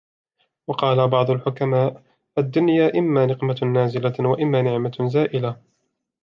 [0.67, 2.03] وَقَالَ بَعْضُ الْحُكَمَاءِ
[2.37, 5.59] الدُّنْيَا إمَّا نِقْمَةٌ نَازِلَةٌ، وَإِمَّا نِعْمَةٌ زَائِلَةٌ